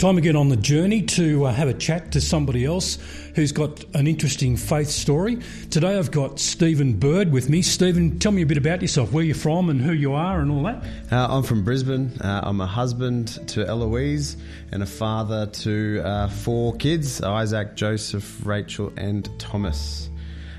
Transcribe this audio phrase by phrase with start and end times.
[0.00, 2.96] Time again on the journey to uh, have a chat to somebody else
[3.34, 5.36] who's got an interesting faith story.
[5.68, 7.60] Today I've got Stephen Bird with me.
[7.60, 10.50] Stephen, tell me a bit about yourself, where you're from and who you are and
[10.50, 10.82] all that.
[11.12, 12.18] Uh, I'm from Brisbane.
[12.18, 14.38] Uh, I'm a husband to Eloise
[14.72, 20.08] and a father to uh, four kids Isaac, Joseph, Rachel, and Thomas.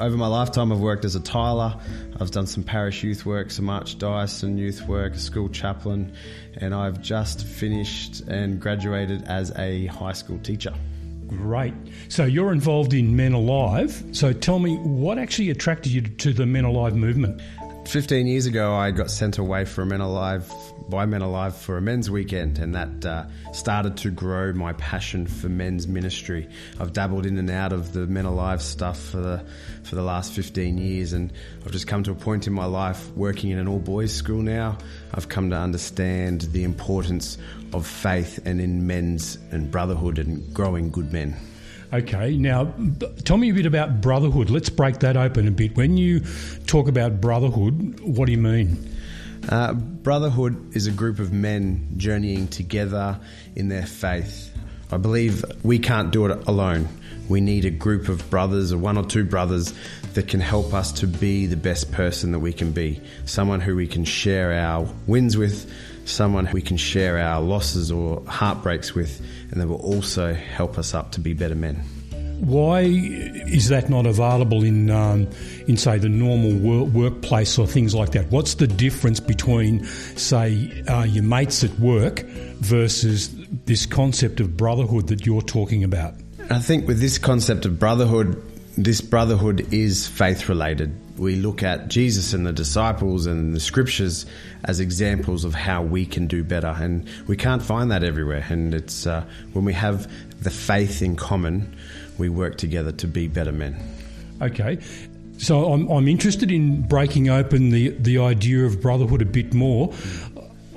[0.00, 1.78] Over my lifetime, I've worked as a tiler.
[2.20, 6.12] I've done some parish youth work, some archdiocese youth work, a school chaplain,
[6.56, 10.74] and I've just finished and graduated as a high school teacher.
[11.28, 11.74] Great.
[12.08, 14.02] So you're involved in Men Alive.
[14.12, 17.40] So tell me, what actually attracted you to the Men Alive movement?
[17.86, 20.50] 15 years ago, I got sent away from Men Alive
[20.88, 25.26] by Men Alive for a men's weekend, and that uh, started to grow my passion
[25.26, 26.48] for men's ministry.
[26.80, 29.44] I've dabbled in and out of the Men Alive stuff for the
[29.84, 31.32] for the last 15 years, and
[31.64, 34.42] I've just come to a point in my life working in an all boys school
[34.42, 34.78] now.
[35.12, 37.38] I've come to understand the importance
[37.72, 41.36] of faith and in men's and brotherhood and growing good men.
[41.94, 42.74] Okay, now
[43.24, 44.50] tell me a bit about brotherhood.
[44.50, 45.76] Let's break that open a bit.
[45.76, 46.22] When you
[46.66, 48.96] talk about brotherhood, what do you mean?
[49.48, 53.20] Uh, brotherhood is a group of men journeying together
[53.54, 54.52] in their faith.
[54.90, 56.88] I believe we can't do it alone.
[57.28, 59.72] We need a group of brothers, or one or two brothers,
[60.14, 63.00] that can help us to be the best person that we can be.
[63.24, 65.72] Someone who we can share our wins with,
[66.04, 69.20] someone we can share our losses or heartbreaks with,
[69.50, 71.82] and that will also help us up to be better men.
[72.40, 75.28] Why is that not available in, um,
[75.66, 78.30] in say, the normal work- workplace or things like that?
[78.30, 79.84] What's the difference between,
[80.16, 82.20] say, uh, your mates at work
[82.60, 83.34] versus
[83.66, 86.14] this concept of brotherhood that you're talking about?
[86.50, 88.36] I think with this concept of brotherhood,
[88.76, 90.92] this brotherhood is faith related.
[91.18, 94.26] We look at Jesus and the disciples and the scriptures
[94.64, 98.44] as examples of how we can do better, and we can't find that everywhere.
[98.48, 100.10] And it's uh, when we have
[100.42, 101.76] the faith in common,
[102.18, 103.76] we work together to be better men.
[104.42, 104.78] Okay.
[105.38, 109.92] So I'm, I'm interested in breaking open the, the idea of brotherhood a bit more.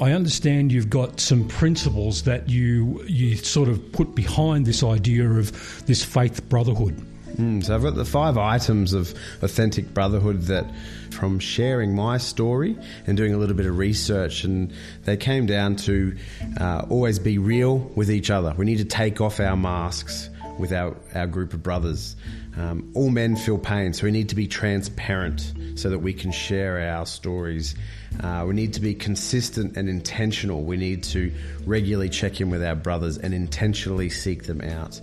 [0.00, 5.26] I understand you've got some principles that you you sort of put behind this idea
[5.26, 7.00] of this faith brotherhood.
[7.36, 10.64] Mm, so I've got the five items of authentic brotherhood that,
[11.10, 14.72] from sharing my story and doing a little bit of research, and
[15.04, 16.16] they came down to
[16.58, 18.54] uh, always be real with each other.
[18.56, 22.16] We need to take off our masks with our, our group of brothers.
[22.56, 26.32] Um, all men feel pain, so we need to be transparent so that we can
[26.32, 27.74] share our stories.
[28.20, 30.64] Uh, we need to be consistent and intentional.
[30.64, 31.30] We need to
[31.66, 34.98] regularly check in with our brothers and intentionally seek them out.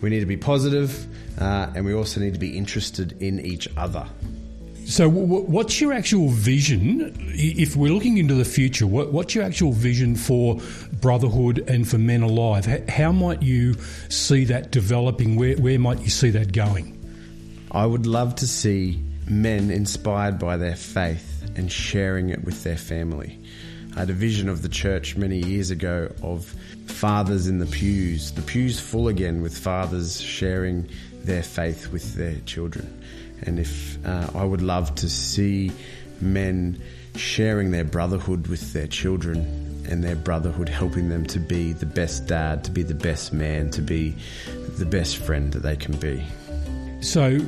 [0.00, 1.06] We need to be positive,
[1.40, 4.06] uh, and we also need to be interested in each other.
[4.86, 7.12] So, w- what's your actual vision?
[7.34, 10.60] If we're looking into the future, what, what's your actual vision for
[11.00, 12.66] brotherhood and for men alive?
[12.88, 13.74] How might you
[14.08, 15.34] see that developing?
[15.34, 16.92] Where, where might you see that going?
[17.72, 22.76] I would love to see men inspired by their faith and sharing it with their
[22.76, 23.40] family.
[23.96, 26.44] I had a vision of the church many years ago of
[26.86, 30.86] fathers in the pews, the pews full again with fathers sharing
[31.24, 33.02] their faith with their children.
[33.42, 35.72] And if uh, I would love to see
[36.20, 36.78] men
[37.14, 42.26] sharing their brotherhood with their children and their brotherhood helping them to be the best
[42.26, 44.14] dad, to be the best man, to be
[44.76, 46.22] the best friend that they can be.
[47.00, 47.38] So,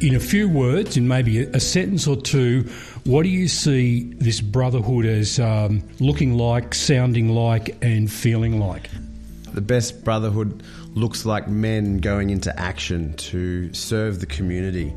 [0.00, 2.62] in a few words, in maybe a sentence or two,
[3.04, 8.90] what do you see this brotherhood as um, looking like, sounding like, and feeling like?
[9.54, 10.62] The best brotherhood
[10.94, 14.92] looks like men going into action to serve the community.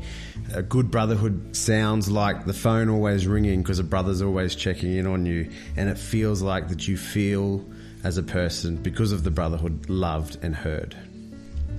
[0.54, 5.06] A good brotherhood sounds like the phone always ringing because a brother's always checking in
[5.06, 7.64] on you, and it feels like that you feel
[8.04, 10.96] as a person because of the brotherhood loved and heard.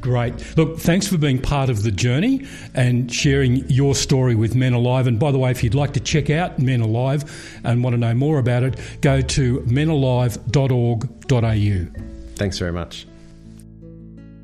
[0.04, 0.58] Great.
[0.58, 5.08] Look, thanks for being part of the journey and sharing your story with Men Alive.
[5.08, 7.24] And by the way, if you'd like to check out Men Alive
[7.64, 12.02] and want to know more about it, go to menalive.org.au.
[12.36, 13.08] Thanks very much.